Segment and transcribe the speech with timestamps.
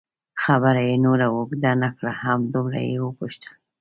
[0.43, 3.51] خبره یې نوره اوږده نه کړه، همدومره یې وپوښتل.